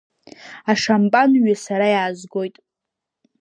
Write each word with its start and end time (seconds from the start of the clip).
Ашампанҩы 0.71 1.53
сара 1.63 1.87
иаазгоит. 1.89 2.55